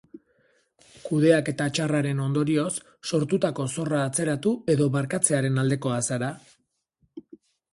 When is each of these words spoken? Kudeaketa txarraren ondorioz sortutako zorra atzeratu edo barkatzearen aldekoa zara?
Kudeaketa 1.09 1.67
txarraren 1.77 2.21
ondorioz 2.23 2.71
sortutako 3.11 3.67
zorra 3.75 4.01
atzeratu 4.07 4.55
edo 4.77 4.89
barkatzearen 4.97 5.61
aldekoa 5.65 6.01
zara? 6.11 6.33